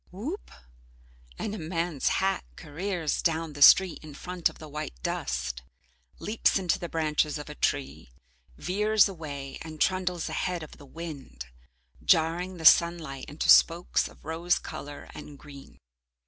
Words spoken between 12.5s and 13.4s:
the sunlight